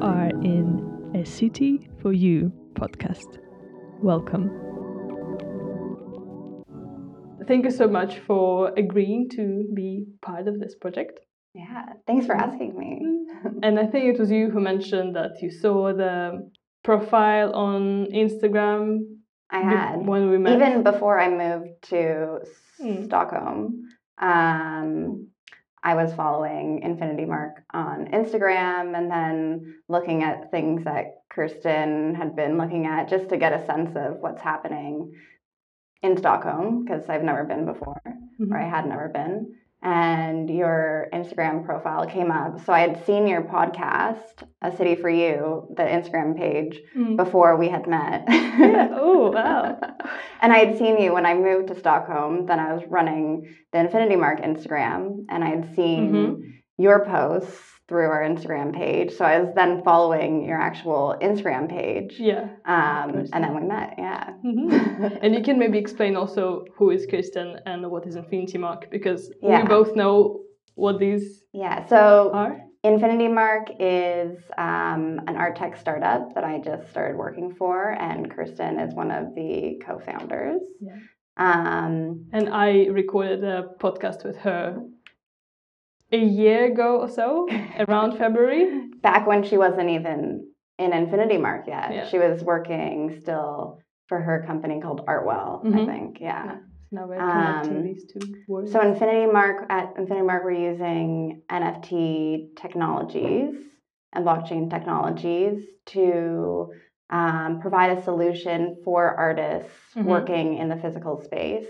[0.00, 3.38] are in a City for You podcast.
[4.02, 4.50] Welcome.
[7.46, 11.20] Thank you so much for agreeing to be part of this project.
[11.54, 13.02] Yeah, thanks for asking me.
[13.62, 16.48] And I think it was you who mentioned that you saw the
[16.84, 18.98] profile on Instagram
[19.50, 20.54] I had when we met.
[20.54, 22.38] even before I moved to
[22.80, 23.04] Mm.
[23.04, 23.82] Stockholm.
[24.16, 25.28] Um,
[25.82, 32.36] I was following Infinity Mark on Instagram and then looking at things that Kirsten had
[32.36, 35.14] been looking at just to get a sense of what's happening
[36.02, 38.00] in Stockholm because I've never been before
[38.38, 38.52] Mhm.
[38.52, 39.54] or I had never been.
[39.82, 42.60] And your Instagram profile came up.
[42.66, 47.16] So I had seen your podcast, A City for You, the Instagram page, Mm.
[47.16, 48.24] before we had met.
[48.28, 48.88] Yeah.
[48.92, 49.78] Oh, wow.
[50.42, 52.44] and I had seen you when I moved to Stockholm.
[52.46, 56.40] Then I was running the Infinity Mark Instagram, and I had seen Mhm.
[56.76, 59.10] your posts through our Instagram page.
[59.18, 62.12] So I was then following your actual Instagram page.
[62.20, 62.44] Yeah.
[62.64, 64.30] Um, and then we met, yeah.
[64.48, 65.18] Mhm.
[65.22, 69.22] And you can maybe explain also who is Kirsten and what is Infinity Mark because
[69.42, 69.62] Yeah.
[69.62, 70.14] we both know
[70.76, 72.54] what these yeah, so are.
[72.84, 77.74] Infinity Mark is um, an art tech startup that I just started working for,
[78.08, 79.52] and Kirsten is one of the
[79.84, 80.62] co founders.
[80.88, 80.98] Yeah.
[81.48, 82.70] Um, And I
[83.02, 84.62] recorded a podcast with her
[86.12, 87.46] a year ago or so,
[87.78, 88.88] around February.
[89.02, 90.46] back when she wasn't even
[90.78, 91.92] in Infinity Mark yet.
[91.92, 92.08] Yeah.
[92.08, 95.86] She was working still for her company called Artwell, I Mhm.
[95.86, 96.20] think.
[96.20, 96.44] Yeah.
[96.44, 96.56] Yeah.
[96.92, 98.72] Now we're connecting Um, these two words.
[98.72, 103.54] So Infinity Mark at Infinity Mark we're using NFT technologies
[104.12, 106.72] and blockchain technologies to
[107.12, 110.04] um, provide a solution for artists Mhm.
[110.04, 111.66] working in the physical space.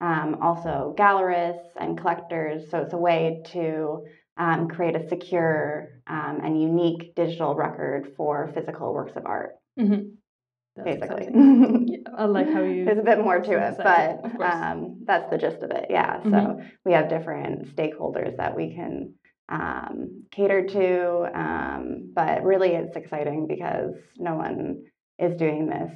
[0.00, 2.70] Um, also gallerists and collectors.
[2.70, 4.04] So it's a way to
[4.36, 10.12] um, create a secure um, and unique digital record for physical works of art, Mhm.
[10.76, 11.28] That's basically.
[11.32, 12.84] Yeah, I like how you.
[12.86, 15.86] There's a bit more to it, but um, that's the gist of it.
[15.90, 16.22] Yeah.
[16.22, 16.70] So Mhm.
[16.84, 19.14] we have different stakeholders that we can
[19.48, 24.84] um, cater to, um, but really it's exciting because no one
[25.18, 25.92] is doing this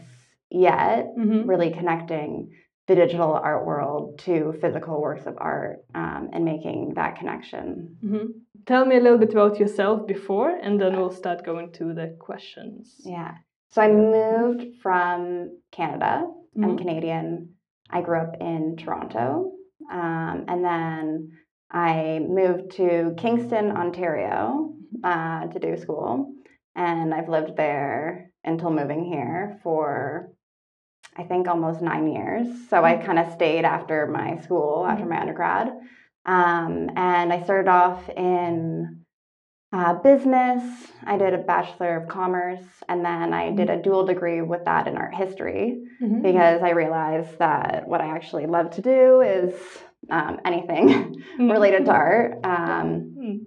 [0.50, 1.14] yet.
[1.16, 1.46] Mhm.
[1.46, 2.50] Really connecting
[2.88, 7.96] the digital art world to physical works of art um, and making that connection.
[8.04, 8.26] Mhm.
[8.66, 12.16] Tell me a little bit about yourself before, and then we'll start going to the
[12.18, 13.00] questions.
[13.04, 13.34] Yeah.
[13.68, 16.26] So I moved from Canada.
[16.56, 16.78] I'm Mhm.
[16.78, 17.54] Canadian.
[17.90, 19.52] I grew up in Toronto.
[19.90, 21.32] Um, and then
[21.70, 26.32] I moved to Kingston, Ontario uh, to do school.
[26.74, 30.31] And I've lived there until moving here for,
[31.16, 32.46] I think, almost nine years.
[32.68, 33.04] So I Mhm.
[33.04, 35.68] kind of stayed after my school, after my undergrad.
[36.24, 38.98] Um, and I started off in
[39.74, 40.92] uh, business.
[41.06, 44.86] I did a Bachelor of Commerce, and then I did a dual degree with that
[44.86, 46.22] in art history Mhm.
[46.22, 49.54] because I realized that what I actually love to do is
[50.10, 52.44] um, anything related to art.
[52.44, 53.40] Um, Mm.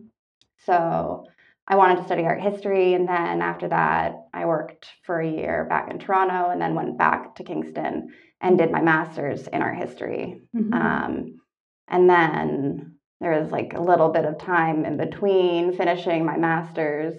[0.57, 1.25] so
[1.67, 5.65] I wanted to study art history, and then after that, I worked for a year
[5.67, 9.77] back in Toronto, and then went back to Kingston and did my master's in art
[9.77, 10.41] history.
[10.55, 10.73] Mhm.
[10.73, 11.39] Um,
[11.87, 17.15] and then there was like a little bit of time in between finishing my master's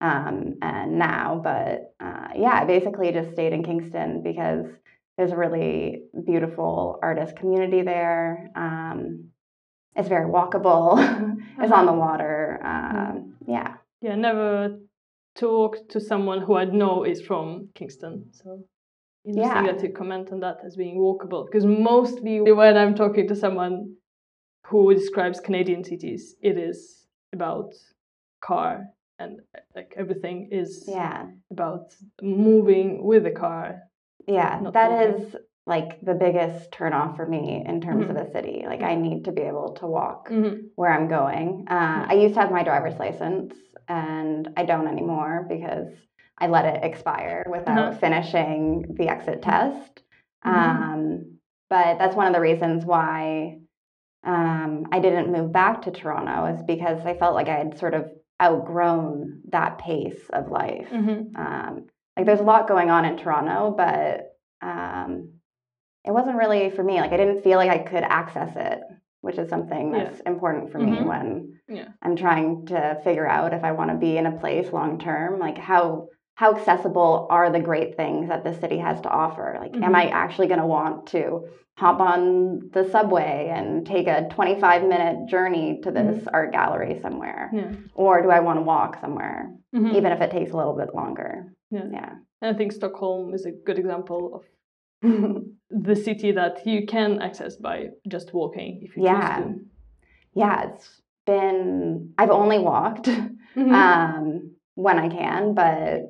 [0.00, 4.66] um, and now, but uh, yeah, I basically just stayed in Kingston because
[5.16, 8.50] there's a really beautiful artist community there.
[8.54, 9.30] Um,
[9.94, 10.98] it's very walkable.
[11.58, 12.60] it's on the water.
[12.62, 13.76] Um, yeah.
[14.06, 14.78] Yeah, I never
[15.34, 18.26] talked to someone who I know is from Kingston.
[18.30, 18.62] So
[19.24, 19.72] interesting Yeah.
[19.72, 21.44] that you comment on that as being walkable.
[21.46, 23.96] Because mostly when I'm talking to someone
[24.68, 27.70] who describes Canadian cities, it is about
[28.40, 28.84] car
[29.18, 29.40] and
[29.74, 31.26] like everything is Yeah.
[31.50, 31.86] about
[32.22, 33.64] moving with the car.
[34.28, 34.52] Yeah.
[34.70, 35.14] That walking.
[35.14, 38.62] is like the biggest turnoff for me in terms of a city.
[38.72, 40.70] Like I need to be able to walk Mhm.
[40.76, 41.66] where I'm going.
[41.68, 43.52] Uh, I used to have my driver's license,
[43.88, 45.88] and I don't anymore because
[46.38, 47.98] I let it expire without Uh-huh.
[47.98, 50.02] finishing the exit test.
[50.44, 50.52] Mhm.
[50.52, 51.38] Um,
[51.70, 53.58] but that's one of the reasons why
[54.24, 57.94] um, I didn't move back to Toronto is because I felt like I had sort
[57.94, 58.10] of
[58.42, 60.88] outgrown that pace of life.
[60.90, 61.36] Mhm.
[61.36, 61.86] Um,
[62.16, 65.34] like there's a lot going on in Toronto, but um,
[66.04, 67.00] it wasn't really for me.
[67.00, 68.80] Like I didn't feel like I could access it,
[69.26, 70.04] which is something Yeah.
[70.04, 71.06] that's important for me Mhm.
[71.06, 71.88] when Yeah.
[72.00, 75.38] I'm trying to figure out if I want to be in a place long term.
[75.38, 76.06] Like how
[76.38, 79.56] how accessible are the great things that the city has to offer?
[79.58, 80.02] Like, am Mhm.
[80.02, 81.46] I actually going to want to
[81.78, 87.48] hop on the subway and take a 25 minute journey to this art gallery somewhere?
[87.54, 87.70] Yeah.
[87.94, 89.94] Or do I want to walk somewhere, Mhm.
[89.94, 91.46] even if it takes a little bit longer?
[91.70, 91.86] Yeah.
[91.90, 92.12] Yeah.
[92.42, 94.42] And I think Stockholm is a good example of
[95.02, 99.36] the city that you can access by just walking if you Yeah.
[99.42, 99.60] choose to.
[100.34, 103.08] yeah, it's been, I've only walked
[103.56, 103.72] Mhm.
[103.72, 106.02] um, when I can, but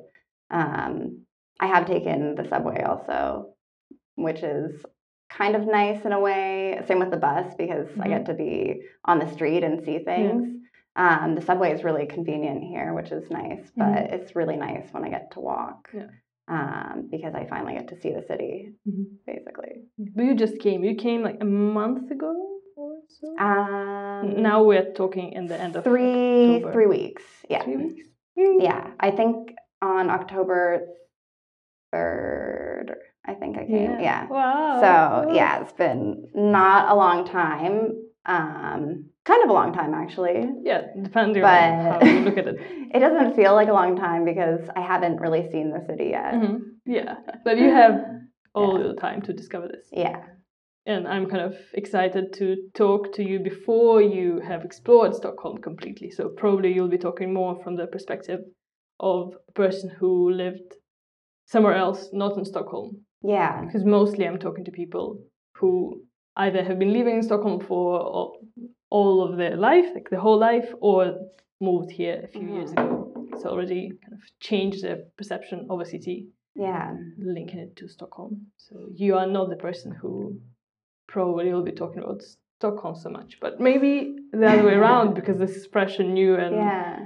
[0.51, 1.21] um,
[1.59, 3.53] I have taken the subway also,
[4.15, 4.85] which is
[5.29, 6.79] kind of nice in a way.
[6.87, 10.47] Same with the bus because I get to be on the street and see things.
[10.95, 15.03] Um, the subway is really convenient here, which is nice, but it's really nice when
[15.03, 16.07] I get to walk Yeah.
[16.47, 19.05] Um, because I finally get to see the city, Mhm.
[19.25, 19.83] basically.
[19.97, 20.83] But you just came.
[20.83, 22.33] You came like a month ago
[22.75, 23.27] or so.
[23.37, 26.71] Um, now we're talking in the end of three October.
[26.73, 27.23] three weeks.
[27.49, 28.07] Yeah, Three weeks.
[28.35, 28.91] yeah.
[28.99, 30.87] I think on October
[31.91, 32.95] third.
[33.25, 33.99] I think I came.
[33.99, 34.27] Yeah.
[34.27, 34.79] Wow.
[34.79, 37.91] So yeah, it's been not a long time.
[38.25, 40.39] Um, kind of a long time actually.
[40.69, 42.57] Yeah, depending But on how you look at it.
[42.95, 46.33] it doesn't feel like a long time because I haven't really seen the city yet.
[46.33, 46.57] Mhm.
[46.97, 47.15] Yeah,
[47.45, 47.95] but you have
[48.57, 49.87] all the time to discover this.
[50.05, 50.19] Yeah.
[50.93, 52.45] and I'm kind of excited to
[52.83, 56.09] talk to you before you have explored Stockholm completely.
[56.17, 58.39] So probably you'll be talking more from the perspective
[59.13, 60.11] of a person who
[60.43, 60.69] lived
[61.53, 62.89] somewhere else, not in Stockholm.
[63.35, 63.53] Yeah.
[63.65, 65.07] Because mostly I'm talking to people
[65.59, 65.71] who
[66.45, 67.87] either have been living in Stockholm for
[68.89, 71.17] all, of their life, like the whole life, or
[71.59, 73.13] moved here a few years ago.
[73.39, 76.95] So already kind of changed their perception of a city Yeah.
[77.17, 78.47] linking it to Stockholm.
[78.57, 80.39] So you are not the person who
[81.07, 82.21] probably will be talking about
[82.59, 86.35] Stockholm so much, but maybe the other way around because this is fresh and new
[86.35, 86.99] and Yeah.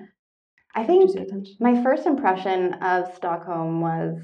[0.74, 1.12] I think
[1.60, 4.18] my first impression of Stockholm was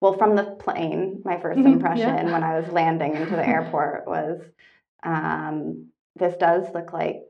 [0.00, 1.20] well from the plane.
[1.24, 1.72] My first Mhm, yeah.
[1.72, 4.40] impression when I was landing into the airport was
[5.02, 7.22] um, this does look like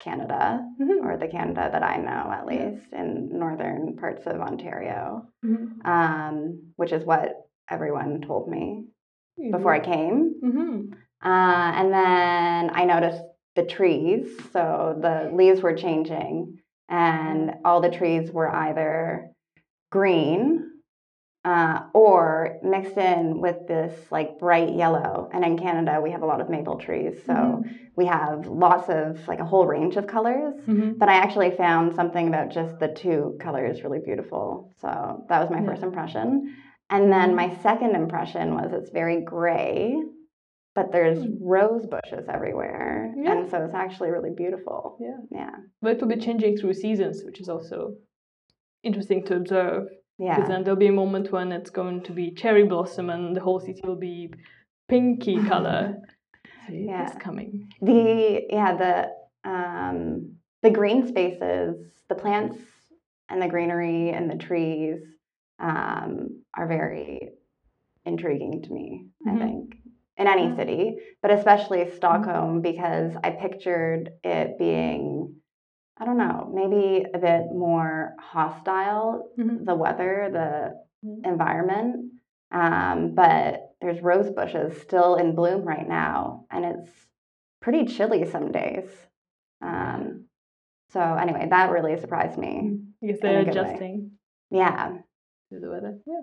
[0.00, 5.26] Canada Mhm, or the Canada that I know at least in northern parts of Ontario,
[5.44, 7.34] mhm, um, which is what
[7.68, 8.84] everyone told me
[9.50, 10.34] before I came.
[10.42, 13.22] mhm, Uh, and then I noticed
[13.56, 14.38] the trees.
[14.52, 19.30] So the leaves were changing, and all the trees were either
[19.90, 20.57] green
[21.44, 25.30] uh, or mixed in with this like bright yellow.
[25.32, 27.22] And in Canada, we have a lot of maple trees.
[27.24, 27.62] So Mhm.
[27.96, 30.54] we have lots of like a whole range of colors.
[30.66, 30.98] mhm.
[30.98, 34.72] But I actually found something about just the two colors really beautiful.
[34.78, 35.66] So that was my Yeah.
[35.66, 36.50] first impression.
[36.90, 40.02] And then my second impression was it's very gray,
[40.74, 43.12] but there's rose bushes everywhere.
[43.16, 43.32] Yeah.
[43.32, 44.96] And so it's actually really beautiful.
[45.00, 45.18] Yeah.
[45.30, 45.54] Yeah.
[45.82, 47.94] But it will be changing through seasons, which is also
[48.82, 49.88] interesting to observe.
[50.18, 53.40] Because then there'll be a moment when it's going to be cherry blossom and the
[53.40, 54.30] whole city will be
[54.88, 55.96] pinky color.
[56.66, 57.72] So it is coming.
[57.80, 61.76] The yeah, the um the green spaces,
[62.08, 62.58] the plants
[63.28, 65.00] and the greenery and the trees
[65.58, 67.30] um are very
[68.04, 69.34] intriguing to me, Mhm.
[69.34, 69.74] I think.
[70.16, 70.56] In any Yeah.
[70.56, 75.36] city, but especially Stockholm because I pictured it being
[76.00, 79.64] I don't know, maybe a bit more hostile, Mhm.
[79.64, 81.26] the weather, the Mhm.
[81.26, 82.12] environment.
[82.50, 87.08] Um, but there's rose bushes still in bloom right now, and it's
[87.60, 88.88] pretty chilly some days.
[89.60, 90.28] Um,
[90.90, 92.80] so anyway, that really surprised me.
[93.02, 93.60] I guess they're a good way.
[93.60, 94.18] adjusting
[94.50, 94.98] Yeah,
[95.50, 95.98] to the weather.
[96.06, 96.20] Yeah.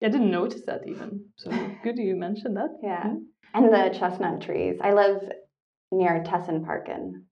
[0.00, 1.32] I didn't notice that even.
[1.36, 1.50] So
[1.82, 2.70] good you mentioned that.
[2.82, 3.04] yeah.
[3.04, 3.24] Mhm.
[3.54, 4.78] And the chestnut trees.
[4.80, 5.32] I live
[5.90, 7.24] near Tessinparken,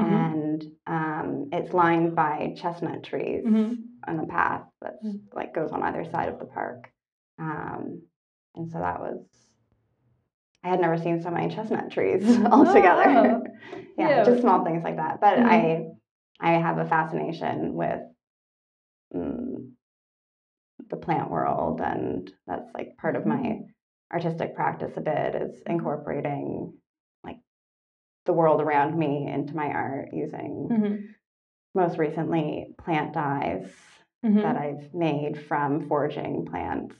[0.00, 0.06] Mhm.
[0.06, 3.78] and um, it's lined by chestnut trees Mhm.
[4.06, 5.20] on the path that Mm.
[5.32, 6.90] like goes on either side of the park.
[7.38, 8.02] Um,
[8.54, 9.26] and so that was.
[10.62, 13.04] I had never seen so many chestnut trees altogether.
[13.06, 13.40] Ah,
[13.98, 14.24] yeah, yeah.
[14.24, 15.20] just small things like that.
[15.20, 15.38] But.
[15.38, 15.88] I,
[16.38, 18.02] I have a fascination with
[19.14, 19.70] mm,
[20.90, 23.60] the plant world, and that's like part of my
[24.12, 24.92] artistic practice.
[24.98, 26.74] A bit is incorporating
[28.26, 31.04] the world around me into my art using Mhm.
[31.74, 33.72] most recently plant dyes
[34.24, 34.42] Mhm.
[34.42, 36.96] that I've made from foraging plants.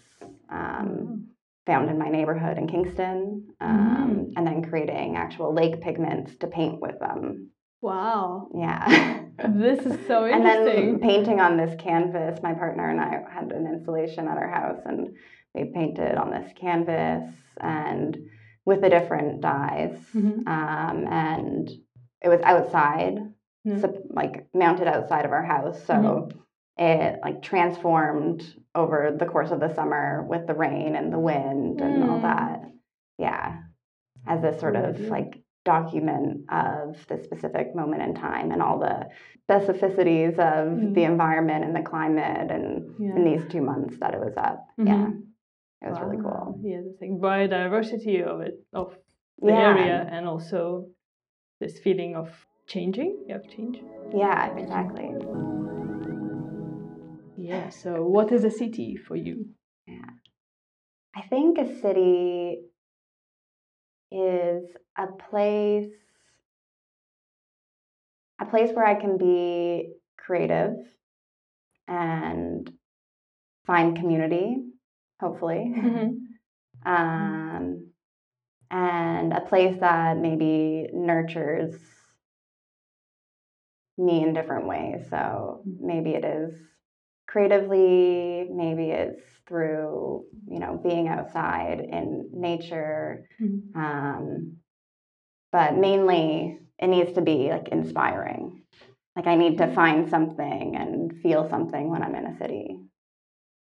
[0.48, 1.22] Um, Mm.
[1.66, 6.80] found in my neighborhood in Kingston, um, and then creating actual lake pigments to paint
[6.80, 7.50] with them.
[7.82, 8.48] Wow.
[8.54, 9.20] Yeah.
[9.48, 10.32] This is so interesting.
[10.32, 14.48] and then painting on this canvas, my partner and I had an installation at our
[14.48, 15.14] house, and
[15.54, 18.16] we painted on this canvas and
[18.66, 19.96] with the different dyes.
[20.14, 20.46] Mhm.
[20.46, 21.70] Um, and
[22.22, 23.32] it was outside,
[23.80, 25.82] so, like mounted outside of our house.
[25.84, 26.32] So Mhm.
[26.78, 28.42] it like transformed
[28.74, 32.22] over the course of the summer with the rain and the wind and all Mm.
[32.22, 32.70] that.
[33.18, 33.62] Yeah.
[34.26, 39.08] As this sort of like document of the specific moment in time and all the
[39.48, 40.94] specificities of Mm.
[40.94, 43.16] the environment and the climate and Yeah.
[43.16, 44.66] in these two months that it was up.
[44.76, 45.10] Yeah.
[45.86, 46.58] It was really cool.
[46.62, 48.96] Yeah, the thing, biodiversity of it, of
[49.38, 49.70] the Yeah.
[49.70, 50.88] area, and also
[51.60, 52.28] this feeling of
[52.66, 53.24] changing.
[53.28, 53.80] Yeah, change.
[54.12, 55.08] Yeah, exactly.
[57.36, 57.68] Yeah.
[57.68, 59.46] So, what is a city for you?
[59.86, 60.10] Yeah,
[61.14, 62.62] I think a city
[64.10, 64.64] is
[64.96, 65.92] a place
[68.40, 70.76] a place where I can be creative
[71.88, 72.70] and
[73.66, 74.56] find community,
[75.20, 75.74] hopefully.
[76.84, 77.90] Um,
[78.70, 81.74] and a place that maybe nurtures
[83.98, 85.06] me in different ways.
[85.10, 86.54] So maybe it is
[87.26, 93.26] creatively, maybe it's through, you know, being outside in nature.
[93.40, 93.74] Mhm.
[93.74, 94.56] Um,
[95.52, 98.62] but mainly it needs to be like inspiring.
[99.16, 102.80] Like I need to find something and feel something when I'm in a city.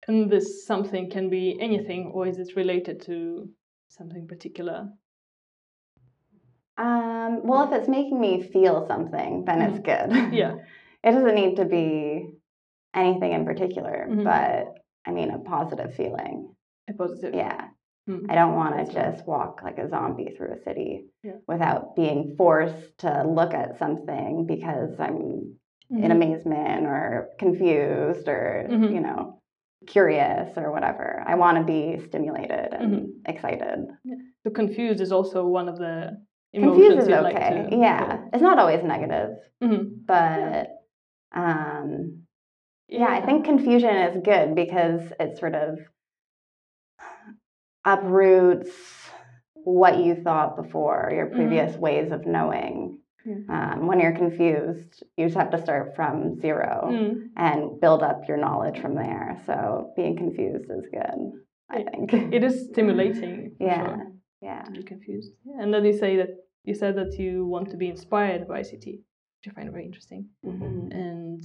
[0.08, 3.50] And this something can be anything, or is it related to
[3.90, 4.90] something particular?
[6.78, 10.34] Um, well, if it's making me feel something, then it's good.
[10.34, 10.56] Yeah.
[11.04, 12.30] it doesn't need to be
[12.96, 14.24] anything in particular, Mhm.
[14.24, 16.56] but I mean, a positive feeling.
[16.90, 17.36] A positive.
[17.36, 17.68] Yeah.
[18.10, 18.26] Mm.
[18.30, 21.38] I don't want to just walk like a zombie through a city Yeah.
[21.48, 25.58] without being forced to look at something because I'm
[25.90, 26.12] in Mhm.
[26.12, 28.94] amazement or confused or, Mhm.
[28.94, 29.41] you know,
[29.88, 31.24] curious or whatever.
[31.26, 33.06] I want to be stimulated and Mm-hmm.
[33.32, 33.86] excited.
[34.44, 36.18] So confused is also one of the
[36.54, 37.24] Confused emotions is you okay.
[37.24, 37.78] like to.
[37.78, 38.18] yeah.
[38.34, 40.06] It's not always negative, Mhm.
[40.06, 40.68] but
[41.34, 42.24] um,
[42.90, 45.80] yeah, I think confusion is good because it sort of
[47.86, 48.70] uproots
[49.64, 51.36] what you thought before, your Mhm.
[51.36, 53.00] previous ways of knowing.
[53.26, 53.36] Yeah.
[53.74, 57.30] Um, when you're confused, you just have to start from zero Mm.
[57.38, 59.40] and build up your knowledge from there.
[59.46, 61.20] So being confused is good,
[61.70, 62.14] I It- think.
[62.38, 63.56] It is stimulating.
[63.60, 63.86] Yeah.
[63.86, 64.12] Sure,
[64.42, 64.64] yeah.
[64.64, 65.34] to be confused.
[65.60, 66.30] And then you say that
[66.64, 68.96] you said that you want to be inspired by city,
[69.38, 70.30] which I find very interesting.
[70.46, 70.94] Mhm.
[70.94, 71.42] And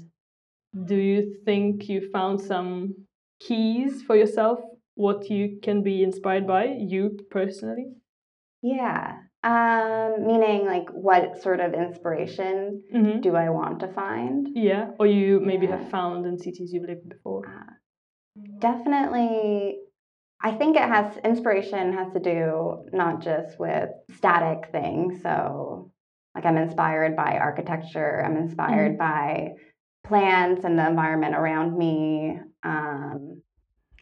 [0.87, 2.95] do you think you found some
[3.41, 4.61] keys for yourself?
[4.95, 7.89] What you can be inspired by, you personally?
[8.63, 9.19] Yeah.
[9.47, 14.49] Um, meaning, like, what sort of inspiration hmm do I want to find?
[14.53, 14.91] Yeah.
[14.99, 17.45] Or you maybe have found in cities you've lived before.
[18.59, 19.79] Definitely,
[20.43, 25.23] I think it has inspiration has to do not just with static things.
[25.23, 25.93] So,
[26.35, 29.53] like, I'm inspired by architecture, I'm inspired by
[30.05, 32.39] plants and the environment around me.
[32.65, 33.43] Um,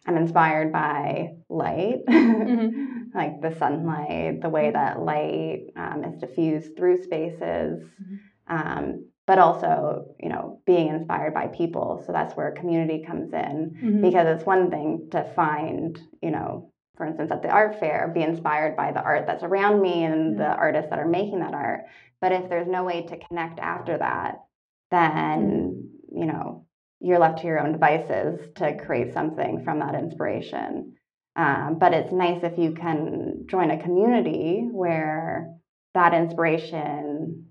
[0.07, 3.04] I'm inspired by light, Mhm.
[3.15, 7.83] Like the sunlight, the way that light um, is diffused through spaces.
[8.01, 8.19] Mhm.
[8.49, 12.03] Um, but also, you know, being inspired by people.
[12.05, 14.03] So that's where community comes in Mhm.
[14.03, 18.23] because it's one thing to find, you know, for instance, at the art fair, be
[18.23, 21.87] inspired by the art that's around me and the artists that are making that art.
[22.21, 24.45] But if there's no way to connect after that,
[24.91, 26.67] then, you know,
[27.01, 30.95] you're left to your own devices to create something from that inspiration.
[31.37, 35.51] Um, but it's nice if you can join a community where
[35.95, 37.51] that inspiration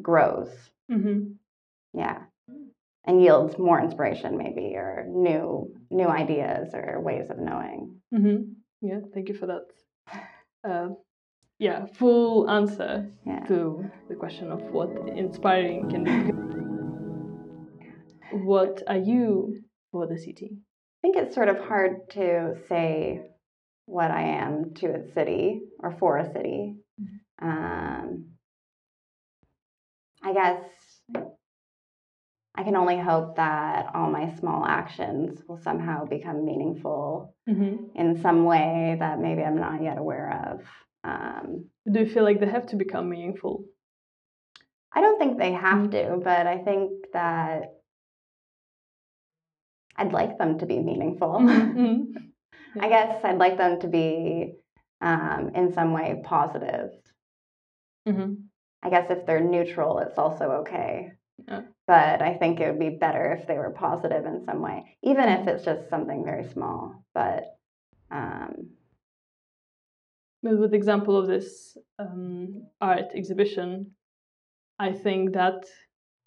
[0.00, 0.50] grows
[0.90, 1.36] Mhm.
[1.92, 2.18] yeah
[3.04, 8.54] and yields more inspiration maybe or new new ideas or ways of knowing Mhm.
[8.80, 9.00] Yeah.
[9.12, 9.66] Thank you for that.
[10.64, 10.88] Uh,
[11.58, 14.90] yeah, full answer yeah to the question of what
[15.24, 16.16] inspiring can be.
[18.32, 19.56] What are you
[19.90, 20.50] for the city?
[21.00, 23.22] I think it's sort of hard to say
[23.86, 26.76] what i am to a city or for a city
[27.42, 28.26] um,
[30.22, 30.60] i guess
[32.54, 37.98] i can only hope that all my small actions will somehow become meaningful Mm-hmm.
[37.98, 40.60] in some way that maybe i'm not yet aware of
[41.02, 43.64] um, Do you feel like they have to become meaningful?
[44.92, 45.90] I don't think they have Mm.
[45.92, 47.79] to, but I think that
[50.00, 51.34] I'd like them to be meaningful.
[51.38, 52.14] Mhm.
[52.80, 54.54] I guess I'd like them to be
[55.02, 56.90] um, in some way positive.
[58.08, 58.44] Mhm.
[58.82, 61.12] I guess if they're neutral, it's also okay.
[61.46, 61.62] Yeah.
[61.86, 65.28] But I think it would be better if they were positive in some way, even
[65.28, 67.04] if it's just something very small.
[67.12, 67.44] But
[68.10, 68.70] um,
[70.42, 73.90] with example of this um, art exhibition,
[74.78, 75.66] I think that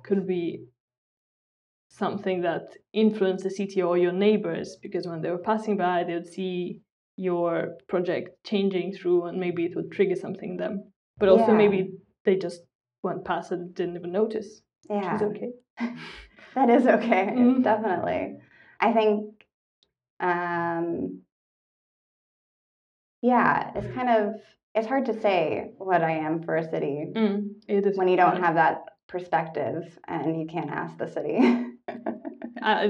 [0.03, 0.68] could be
[1.93, 6.13] something that influenced the city or your neighbors because when they were passing by they
[6.15, 6.81] would see
[7.17, 11.57] your project changing through and maybe it would trigger something in them but also Yeah.
[11.57, 11.91] maybe
[12.25, 12.62] they just
[13.03, 15.15] went past and didn't even notice which Yeah.
[15.15, 15.51] is okay
[16.55, 17.63] That is okay, Mhm.
[17.63, 18.38] definitely.
[18.79, 19.43] I think,
[20.19, 21.21] um,
[23.21, 24.35] yeah, it's kind of
[24.75, 28.55] it's hard to say what I am for a city Mm, when you don't have
[28.55, 31.38] that perspective and you can't ask the city.
[32.63, 32.86] I,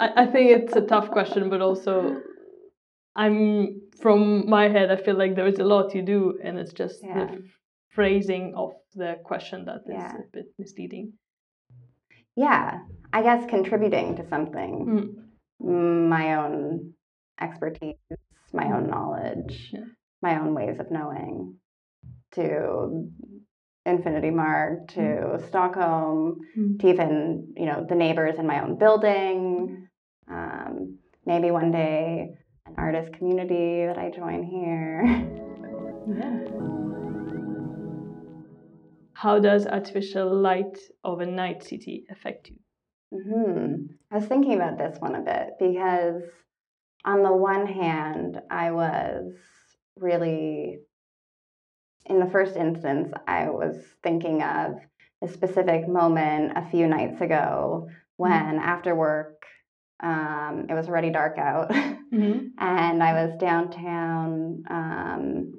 [0.00, 2.20] I I think it's a tough question, but also
[3.14, 4.90] I'm from my head.
[4.90, 7.26] I feel like there is a lot you do, and it's just Yeah.
[7.26, 7.42] the
[7.94, 10.16] phrasing of the question that is Yeah.
[10.16, 11.12] a bit misleading.
[12.34, 12.78] yeah,
[13.12, 14.74] I guess contributing to something,
[15.60, 16.08] Mm.
[16.08, 16.94] my own
[17.38, 17.96] expertise,
[18.54, 19.84] my own knowledge, Yeah.
[20.22, 21.60] my own ways of knowing,
[22.36, 23.10] to
[23.84, 26.78] Infinity Mark, to Stockholm, Mm.
[26.80, 29.88] to even you know the neighbors in my own building.
[30.28, 32.36] Um, maybe one day
[32.66, 35.02] an artist community that I join here.
[36.06, 36.38] Yeah.
[39.14, 42.56] How does artificial light of a night city affect you?
[43.12, 46.22] hmm I was thinking about this one a bit because,
[47.04, 49.32] on the one hand, I was
[49.96, 50.78] really,
[52.06, 54.74] in the first instance, I was thinking of
[55.22, 59.44] a specific moment a few nights ago when, after work,
[60.02, 62.46] um, it was already dark out, Mm-hmm.
[62.58, 64.64] and I was downtown.
[64.68, 65.52] Um,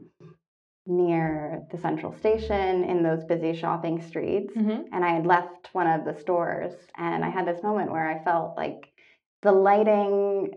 [0.86, 4.94] near the central station in those busy shopping streets Mm-hmm.
[4.94, 8.22] and I had left one of the stores, and I had this moment where I
[8.24, 8.92] felt like
[9.44, 10.52] the lighting,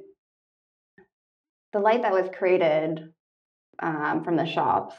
[1.72, 3.12] the light that was created
[3.80, 4.96] um, from the shops,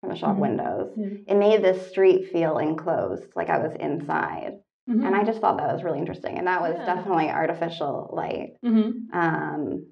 [0.00, 0.40] from the shop Mhm.
[0.40, 1.08] windows, Yeah.
[1.26, 4.60] it made this street feel enclosed, like I was inside.
[4.90, 6.80] And I just thought that was really interesting, and that was Mm-hmm.
[6.80, 6.94] Yeah.
[6.94, 8.54] definitely artificial light.
[8.64, 9.18] Mm-hmm.
[9.18, 9.86] Um,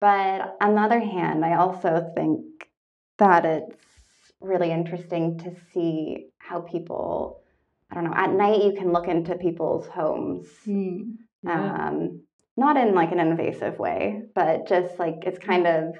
[0.00, 2.70] but on the other hand, I also think
[3.18, 7.42] that it's really interesting to see how people,
[7.90, 10.46] I don't know, at night you can look into people's homes.
[10.64, 11.16] Mm.
[11.42, 11.88] Yeah.
[11.88, 12.20] Um,
[12.56, 15.98] not in like an invasive way, but just like it's kind of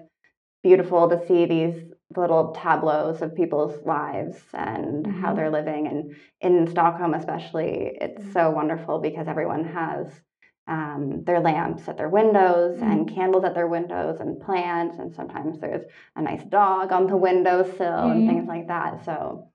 [0.63, 1.83] beautiful to see these
[2.17, 5.37] little tableaus of people's lives and how Mhm.
[5.37, 5.87] they're living.
[5.87, 10.21] And in Stockholm, especially, it's so wonderful because everyone has
[10.67, 14.99] um, their lamps at their windows and candles at their windows and plants.
[15.01, 19.05] And sometimes there's a nice dog on the windowsill and things like that.
[19.05, 19.49] So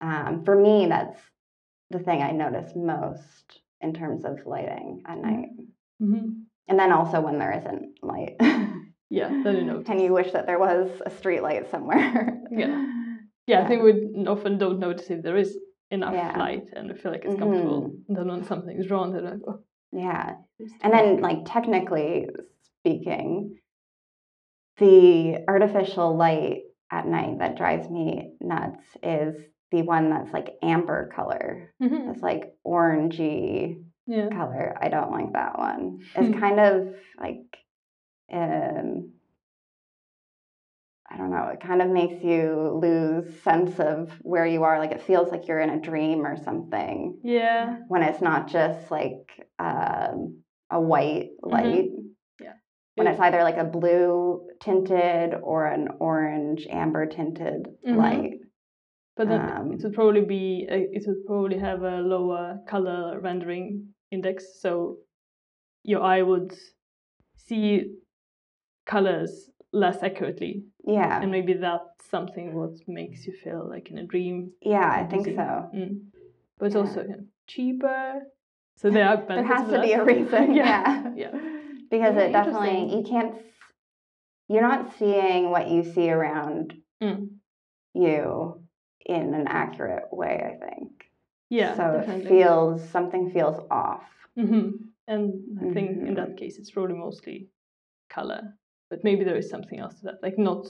[0.00, 1.20] um, for me, that's
[1.90, 5.50] the thing I notice most in terms of lighting at night.
[6.00, 6.42] Mm-hmm.
[6.68, 8.36] And then also when there isn't light.
[9.20, 9.88] Yeah, then you notice.
[9.90, 12.40] and you wish that there was a street light somewhere.
[12.50, 12.76] Yeah.
[13.50, 13.92] Yeah, I think we
[14.28, 15.58] often don't notice if there is
[15.90, 16.38] enough Yeah.
[16.38, 17.80] light and we feel like it's comfortable.
[17.82, 18.04] Mhm.
[18.08, 19.58] And then when something's wrong, they're like, oh.
[19.92, 20.36] Yeah.
[20.82, 22.28] And then, like, technically
[22.78, 23.56] speaking,
[24.78, 29.34] the artificial light at night that drives me nuts is
[29.72, 31.74] the one that's like amber color.
[31.80, 32.12] much." Mhm.
[32.12, 34.28] It's like orangey Yeah.
[34.28, 34.76] color.
[34.80, 35.98] I don't like that one.
[36.16, 37.42] It's kind of like,
[38.32, 39.12] um,
[41.10, 41.48] I don't know.
[41.48, 44.78] It kind of makes you lose sense of where you are.
[44.78, 47.78] Like it feels like you're in a dream or something Yeah.
[47.88, 51.90] when it's not just like um, a white light.
[52.40, 52.54] Yeah.
[52.94, 57.96] When it's either like a blue tinted or an orange amber tinted Mhm.
[57.96, 58.32] light.
[59.16, 63.20] But then Um, it would probably be a, it would probably have a lower color
[63.20, 64.98] rendering index, so
[65.84, 66.54] your eye would
[67.36, 67.92] see
[68.86, 71.20] colors less accurately, Yeah.
[71.22, 74.52] and maybe that's something what makes you feel like in a dream.
[74.60, 75.70] Yeah, I think so.
[75.74, 76.00] Mm.
[76.58, 76.80] But it's Yeah.
[76.82, 78.22] also kind of cheaper,
[78.76, 80.54] so there are There has to be a reason.
[80.62, 80.64] yeah.
[80.64, 81.12] yeah.
[81.16, 81.30] Yeah.
[81.90, 83.34] Because Yeah, it definitely, you can't,
[84.48, 87.30] you're not seeing what you see around Mm.
[87.94, 88.60] you
[89.04, 90.90] in an accurate way, I think.
[91.48, 91.74] Yeah.
[91.76, 92.24] So definitely.
[92.26, 94.04] it feels, something feels off.
[94.36, 94.70] hmm
[95.08, 96.16] And I think in Mhm.
[96.16, 97.48] that case, it's probably mostly
[98.08, 98.42] color,
[98.92, 100.66] but maybe there is something else to that, like not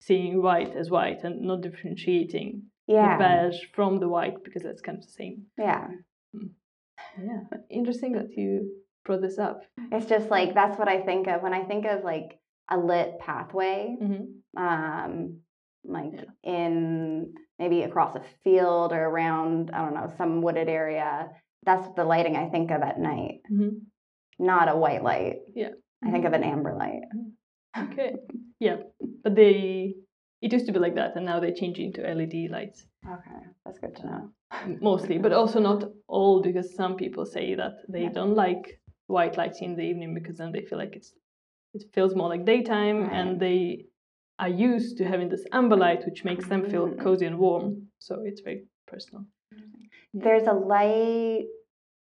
[0.00, 3.16] seeing white as white and not differentiating Yeah.
[3.16, 5.36] the beige from the white because that's kind of the same.
[5.56, 5.86] Yeah.
[7.28, 8.50] Yeah, interesting that you
[9.04, 9.62] brought this up.
[9.92, 13.18] It's just like, that's what I think of when I think of like a lit
[13.20, 13.96] pathway.
[14.00, 14.24] hmm
[14.66, 15.14] um,
[15.84, 16.24] like Yeah.
[16.56, 21.28] in maybe across a field or around, I don't know, some wooded area.
[21.68, 23.68] That's the lighting I think of at night, hmm
[24.40, 25.36] not a white light.
[25.54, 25.74] Yeah.
[26.02, 27.02] I think of an amber light.
[27.76, 28.14] Okay.
[28.58, 28.76] Yeah,
[29.22, 29.94] but they
[30.42, 33.78] it used to be like that, and now they change into LED lights Okay, that's
[33.78, 34.30] good to know.
[34.80, 38.12] mostly, but also not all because some people say that they Yeah.
[38.12, 41.12] don't like white lights in the evening because then they feel like it's
[41.74, 43.12] it feels more like daytime Right.
[43.12, 43.86] and they
[44.38, 46.98] are used to having this amber light which makes them feel Mm.
[46.98, 47.88] cozy and warm.
[47.98, 49.24] So it's very personal.
[50.14, 51.46] There's a light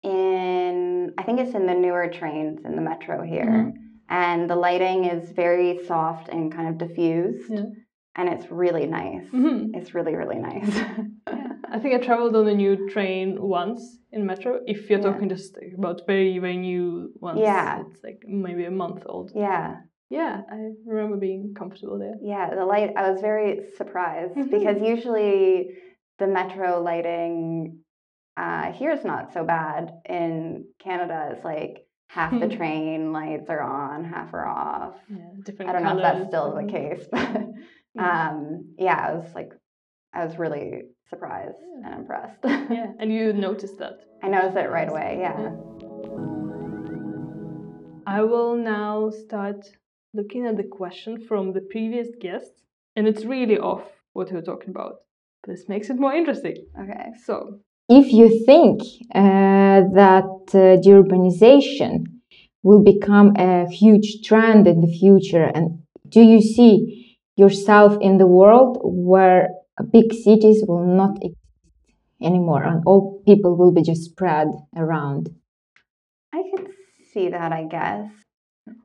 [0.03, 3.45] in, I think it's in the newer trains in the metro here.
[3.45, 3.88] Mhm.
[4.09, 7.49] And the lighting is very soft and kind of diffused.
[7.51, 7.65] Yeah.
[8.15, 9.27] And it's really nice.
[9.31, 9.69] Mhm.
[9.75, 10.69] It's really, really nice.
[11.71, 14.59] I think I traveled on a new train once in metro.
[14.65, 15.11] If you're Yeah.
[15.11, 17.81] talking just about very, very new ones, Yeah.
[17.81, 19.31] it's like maybe a month old.
[19.35, 19.81] yeah.
[20.11, 22.15] Yeah, I remember being comfortable there.
[22.19, 24.49] Yeah, the light, I was very surprised Mhm.
[24.49, 25.77] because usually
[26.17, 27.83] the metro lighting
[28.35, 29.91] uh, here is not so bad.
[30.05, 32.57] In Canada, it's like half the Hmm.
[32.57, 34.95] train lights are on, half are off.
[35.09, 35.69] Yeah, different.
[35.69, 37.47] I don't know if that's still the case, but
[37.95, 38.29] Yeah.
[38.29, 39.51] um, yeah, I was like,
[40.13, 41.85] I was really surprised Yeah.
[41.85, 42.39] and impressed.
[42.77, 43.97] Yeah, and you noticed that.
[44.23, 45.17] I noticed it right away.
[45.21, 45.51] Yeah.
[48.07, 49.61] I will now start
[50.13, 52.51] looking at the question from the previous guest,
[52.95, 54.95] and it's really off what we're talking about.
[55.47, 56.57] This makes it more interesting.
[56.83, 57.11] Okay.
[57.25, 58.81] So, if you think
[59.15, 62.05] uh, that uh, the urbanization
[62.61, 68.27] will become a huge trend in the future, and do you see yourself in the
[68.27, 69.49] world where
[69.91, 71.37] big cities will not exist
[72.21, 75.29] anymore and all people will be just spread around?
[76.33, 76.67] I could
[77.13, 78.09] see that, I guess.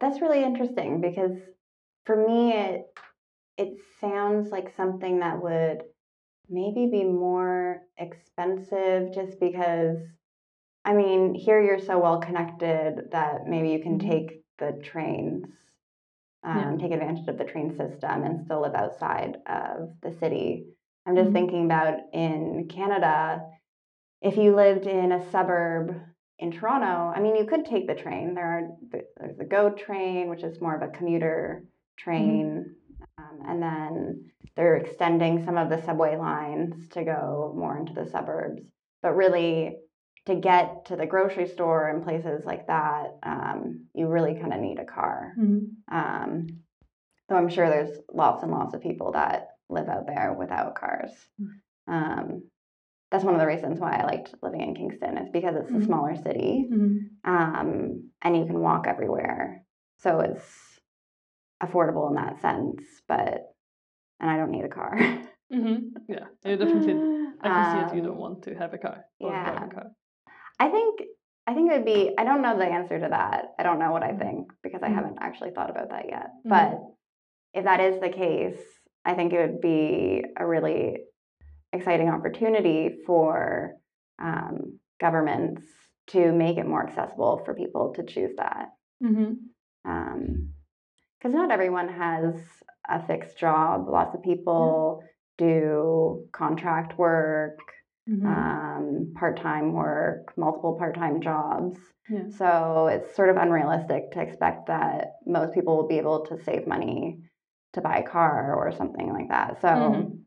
[0.00, 1.36] That's really interesting because
[2.06, 2.86] for me, it
[3.56, 5.82] it sounds like something that would
[6.48, 9.98] maybe be more expensive just because
[10.84, 14.06] I mean, here you're so well connected that maybe you can Mhm.
[14.06, 15.46] take the trains,
[16.42, 16.76] um, Yeah.
[16.76, 20.66] take advantage of the train system and still live outside of the city.
[21.06, 21.32] I'm just Mhm.
[21.32, 23.46] thinking about in Canada,
[24.20, 26.00] if you lived in a suburb
[26.38, 28.34] in Toronto, I mean, you could take the train.
[28.34, 28.68] There are
[29.18, 31.64] there's the GO train, which is more of a commuter
[31.96, 32.76] train,
[33.18, 38.06] um, and then they're extending some of the subway lines to go more into the
[38.10, 38.62] suburbs.
[39.02, 39.76] But really,
[40.26, 44.60] to get to the grocery store and places like that, um, you really kind of
[44.60, 45.34] need a car.
[45.38, 45.66] mhm.
[45.90, 46.46] Um,
[47.28, 51.10] so I'm sure there's lots and lots of people that live out there without cars.
[51.86, 52.42] Um,
[53.10, 55.74] that's one of the reasons why I liked living in Kingston is because it's a
[55.74, 55.86] Mhm.
[55.86, 57.10] smaller city Mhm.
[57.24, 59.62] um, and you can walk everywhere.
[59.98, 60.73] So it's
[61.62, 63.42] affordable in that sense, but
[64.20, 64.96] and I don't need a car.
[65.52, 65.90] Mhm.
[66.08, 66.94] yeah, you definitely.
[67.40, 67.94] I can see it.
[67.94, 69.64] You don't Um, want to have a car yeah.
[69.64, 69.86] a car.
[70.58, 71.02] I think
[71.46, 72.14] I think it would be.
[72.16, 73.52] I don't know the answer to that.
[73.58, 74.18] I don't know what I Mhm.
[74.18, 74.94] think because I Mhm.
[74.94, 76.30] haven't actually thought about that yet.
[76.44, 76.48] Mhm.
[76.48, 76.80] But
[77.52, 78.62] if that is the case,
[79.04, 81.04] I think it would be a really
[81.72, 83.74] exciting opportunity for
[84.20, 85.62] um, governments
[86.06, 88.68] to make it more accessible for people to choose that.
[89.02, 89.36] Mhm.
[91.24, 92.34] Because not everyone has
[92.86, 93.88] a fixed job.
[93.88, 95.02] Lots of people
[95.38, 97.58] do contract work,
[98.06, 98.26] Mhm.
[98.26, 101.78] um, part time work, multiple part time jobs.
[102.10, 102.28] Yeah.
[102.28, 106.66] So it's sort of unrealistic to expect that most people will be able to save
[106.66, 107.22] money
[107.72, 109.62] to buy a car or something like that.
[109.62, 110.24] So Mhm.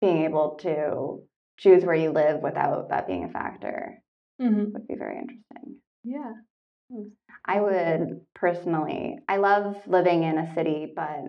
[0.00, 1.22] being able to
[1.58, 4.02] choose where you live without that being a factor
[4.40, 4.72] Mhm.
[4.72, 5.82] would be very interesting.
[6.02, 6.32] Yeah.
[7.44, 11.24] I would personally, I love living in a city, but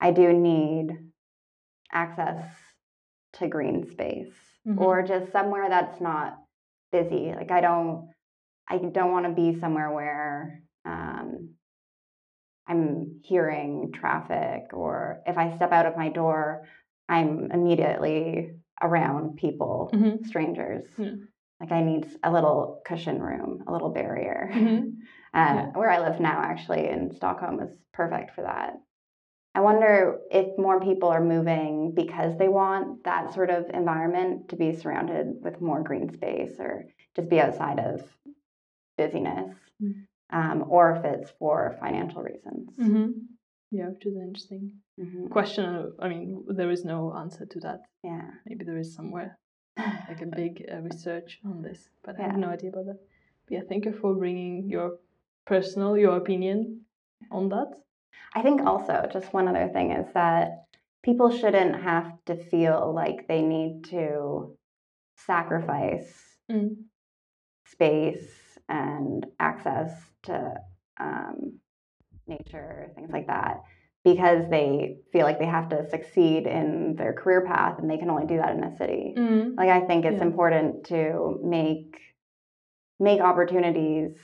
[0.00, 0.96] I do need
[1.92, 2.44] access
[3.34, 4.34] to green space
[4.66, 4.78] Mhm.
[4.78, 6.38] or just somewhere that's not
[6.90, 7.32] busy.
[7.34, 8.10] Like I don't,
[8.68, 11.54] I don't want to be somewhere where um,
[12.66, 16.68] I'm hearing traffic, or if I step out of my door,
[17.08, 20.26] I'm immediately around people, Mhm.
[20.26, 20.84] strangers.
[21.62, 24.50] Like I need a little cushion room, a little barrier.
[24.52, 24.96] Mhm.
[25.34, 25.66] Uh, Yeah.
[25.78, 28.74] Where I live now, actually, in Stockholm, is perfect for that.
[29.54, 34.56] I wonder if more people are moving because they want that sort of environment to
[34.56, 36.84] be surrounded with more green space or
[37.16, 38.02] just be outside of
[38.98, 40.06] busyness, Mm.
[40.38, 42.68] um, or if it's for financial reasons.
[42.78, 43.14] Mhm.
[43.70, 45.30] Yeah, which is an interesting Mhm.
[45.30, 45.94] question.
[45.98, 47.80] I mean, there is no answer to that.
[48.04, 48.28] Yeah.
[48.44, 49.38] Maybe there is somewhere
[50.08, 52.98] like a big uh, research on this, but I have no idea about that.
[53.46, 54.98] But yeah, thank you for bringing your
[55.46, 56.82] personal, your opinion
[57.30, 57.72] on that.
[58.34, 60.64] I think also, just one other thing is that
[61.02, 64.56] people shouldn't have to feel like they need to
[65.16, 66.76] sacrifice Mm.
[67.64, 69.92] space and access
[70.24, 70.54] to
[70.98, 71.60] um,
[72.26, 73.62] nature, things like that,
[74.04, 78.10] because they feel like they have to succeed in their career path and they can
[78.10, 79.14] only do that in a city.
[79.16, 79.56] Mm.
[79.56, 80.26] Like, I think it's Yeah.
[80.26, 81.98] important to make
[83.00, 84.16] make opportunities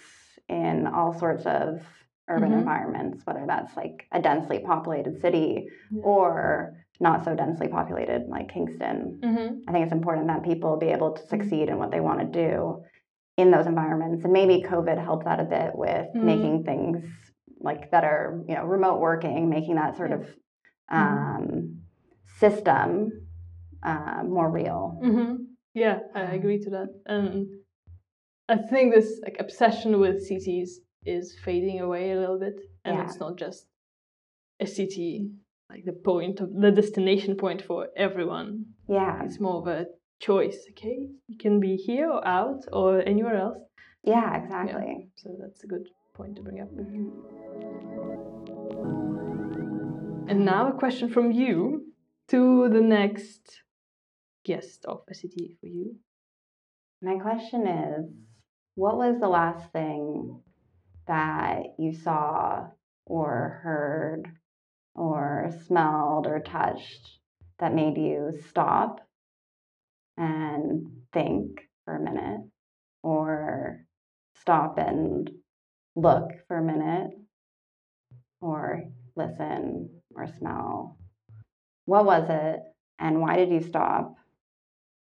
[0.49, 1.81] in all sorts of
[2.29, 2.59] urban Mhm.
[2.59, 5.69] environments, whether that's like a densely populated city
[6.03, 9.19] or not so densely populated like Kingston.
[9.21, 9.55] Mm-hmm.
[9.69, 12.27] I think it's important that people be able to succeed in what they want to
[12.27, 12.83] do
[13.37, 14.23] in those environments.
[14.25, 16.23] And maybe COVID helped that a bit with Mhm.
[16.23, 17.05] making things
[17.61, 20.17] like that are, you know, remote working, making that sort Yeah.
[20.17, 20.27] of
[20.91, 21.81] um,
[22.39, 23.11] system
[23.83, 24.99] uh, more real.
[25.05, 25.35] Mm-hmm.
[25.75, 26.89] Yeah, I agree to that.
[27.07, 27.47] And
[28.49, 33.05] I think this like obsession with cities is fading away a little bit, and Yeah.
[33.05, 33.67] it's not just
[34.61, 35.31] a city
[35.71, 38.65] like the point of the destination point for everyone.
[38.89, 39.87] Yeah, It's more of a
[40.19, 40.59] choice.
[40.71, 43.59] Okay, you can be here or out or anywhere else.
[44.03, 45.11] yeah, exactly.
[45.17, 45.87] So that's a good
[46.19, 46.69] point to bring up.
[46.71, 47.05] Mhm.
[50.29, 51.93] And now a question from you
[52.33, 53.63] to the next
[54.45, 55.97] guest of city for you.
[57.01, 58.11] My question is
[58.75, 60.43] what was the last thing
[61.07, 62.69] that you saw
[63.07, 64.23] or heard
[64.95, 67.21] or smelled or touched
[67.59, 69.01] that made you stop
[70.17, 72.43] and think for a minute
[73.03, 73.87] or
[74.35, 75.31] stop and
[76.01, 77.11] look for a minute
[78.41, 78.85] or
[79.17, 80.97] listen or smell?
[81.87, 82.61] What was it
[82.99, 84.15] and why did you stop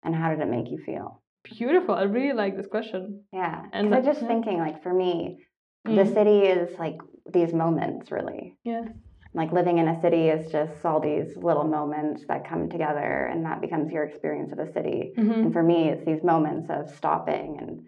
[0.03, 1.21] and how did it make you feel?
[1.43, 1.95] Beautiful.
[1.95, 3.23] I really like this question.
[3.31, 4.27] Yeah, And I'm just yeah.
[4.27, 5.45] thinking, like for me,
[5.83, 6.13] the Mm.
[6.13, 6.97] city is like
[7.31, 8.55] these moments, really.
[8.63, 8.85] Yeah.
[9.35, 13.45] Like living in a city is just all these little moments that come together, and
[13.45, 15.13] that becomes your experience of a city.
[15.17, 15.31] Mm-hmm.
[15.31, 17.85] And for me, it's these moments of stopping and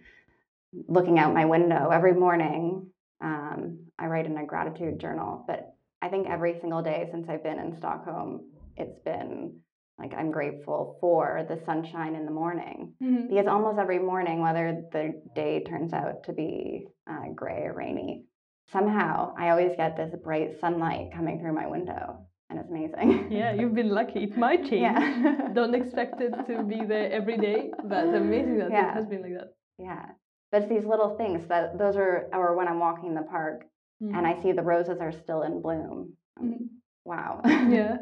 [0.87, 2.91] looking out my window every morning.
[3.21, 7.43] Um, I write in a gratitude journal, but I think every single day since I've
[7.43, 9.59] been in Stockholm, it's been
[9.97, 13.27] like I'm grateful for the sunshine in the morning Mm-hmm.
[13.29, 18.25] because almost every morning, whether the day turns out to be uh, gray or rainy,
[18.71, 23.31] somehow I always get this bright sunlight coming through my window, and it's amazing.
[23.31, 24.23] Yeah, you've been lucky.
[24.25, 24.81] It might change.
[24.81, 28.91] yeah, Don't expect it to be there every day, but it's amazing that Yeah.
[28.91, 29.53] it has been like that.
[29.79, 30.05] yeah.
[30.51, 33.65] But it's these little things that those are, or when I'm walking in the park
[33.99, 36.13] and I see the roses are still in bloom.
[36.39, 36.67] Mhm.
[37.03, 37.41] Wow.
[37.45, 37.97] yeah,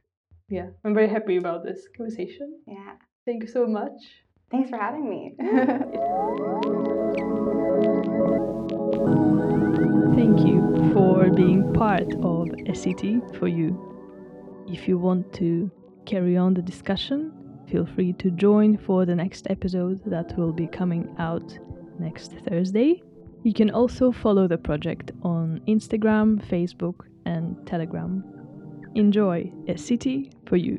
[0.48, 0.66] yeah.
[0.84, 2.60] I'm very happy about this conversation.
[2.66, 2.94] yeah.
[3.26, 4.00] Thank you so much.
[4.50, 5.34] Thanks for having me.
[10.16, 13.68] Thank you for being part of a city for you.
[14.68, 15.70] If you want to
[16.06, 17.32] carry on the discussion,
[17.68, 21.58] feel free to join for the next episode that will be coming out
[22.00, 23.02] next Thursday.
[23.42, 28.24] You can also follow the project on Instagram, Facebook, and Telegram.
[28.94, 30.78] Enjoy a city for you.